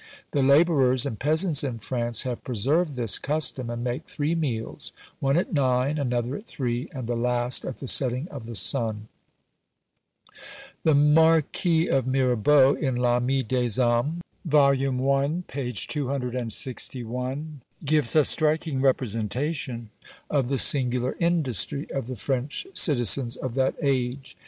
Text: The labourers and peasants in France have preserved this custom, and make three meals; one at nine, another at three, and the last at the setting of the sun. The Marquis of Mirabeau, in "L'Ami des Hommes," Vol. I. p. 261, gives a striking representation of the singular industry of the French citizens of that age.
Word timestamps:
The 0.31 0.41
labourers 0.41 1.05
and 1.05 1.19
peasants 1.19 1.63
in 1.63 1.77
France 1.77 2.23
have 2.23 2.43
preserved 2.43 2.95
this 2.95 3.19
custom, 3.19 3.69
and 3.69 3.83
make 3.83 4.05
three 4.07 4.33
meals; 4.33 4.93
one 5.19 5.37
at 5.37 5.53
nine, 5.53 5.99
another 5.99 6.35
at 6.35 6.47
three, 6.47 6.89
and 6.91 7.05
the 7.05 7.15
last 7.15 7.65
at 7.65 7.77
the 7.77 7.87
setting 7.87 8.27
of 8.29 8.47
the 8.47 8.55
sun. 8.55 9.09
The 10.81 10.95
Marquis 10.95 11.87
of 11.87 12.07
Mirabeau, 12.07 12.73
in 12.73 12.99
"L'Ami 12.99 13.43
des 13.43 13.69
Hommes," 13.77 14.21
Vol. 14.43 15.11
I. 15.19 15.43
p. 15.47 15.71
261, 15.71 17.61
gives 17.85 18.15
a 18.15 18.25
striking 18.25 18.81
representation 18.81 19.91
of 20.31 20.47
the 20.49 20.57
singular 20.57 21.15
industry 21.19 21.85
of 21.91 22.07
the 22.07 22.15
French 22.15 22.65
citizens 22.73 23.35
of 23.35 23.53
that 23.53 23.75
age. 23.83 24.35